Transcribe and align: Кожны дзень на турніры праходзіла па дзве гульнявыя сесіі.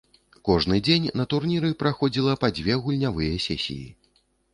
Кожны 0.47 0.77
дзень 0.87 1.03
на 1.19 1.25
турніры 1.33 1.69
праходзіла 1.83 2.33
па 2.45 2.49
дзве 2.55 2.79
гульнявыя 2.87 3.37
сесіі. 3.45 3.85